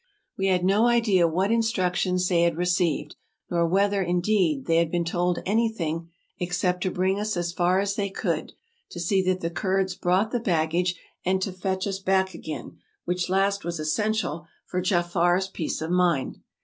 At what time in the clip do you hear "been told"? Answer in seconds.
4.89-5.37